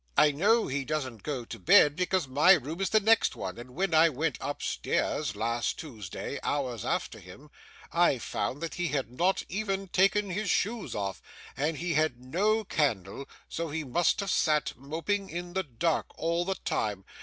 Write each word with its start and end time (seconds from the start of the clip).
I 0.17 0.31
know 0.31 0.65
he 0.65 0.83
doesn't 0.83 1.21
go 1.21 1.45
to 1.45 1.59
bed, 1.59 1.95
because 1.95 2.27
my 2.27 2.53
room 2.53 2.81
is 2.81 2.89
the 2.89 2.99
next 2.99 3.35
one, 3.35 3.59
and 3.59 3.75
when 3.75 3.93
I 3.93 4.09
went 4.09 4.39
upstairs 4.41 5.35
last 5.35 5.77
Tuesday, 5.77 6.39
hours 6.41 6.83
after 6.83 7.19
him, 7.19 7.51
I 7.91 8.17
found 8.17 8.61
that 8.61 8.73
he 8.73 8.87
had 8.87 9.11
not 9.11 9.43
even 9.47 9.89
taken 9.89 10.31
his 10.31 10.49
shoes 10.49 10.95
off; 10.95 11.21
and 11.55 11.77
he 11.77 11.93
had 11.93 12.19
no 12.19 12.63
candle, 12.63 13.29
so 13.47 13.69
he 13.69 13.83
must 13.83 14.21
have 14.21 14.31
sat 14.31 14.73
moping 14.75 15.29
in 15.29 15.53
the 15.53 15.61
dark 15.61 16.07
all 16.17 16.45
the 16.45 16.55
time. 16.55 17.05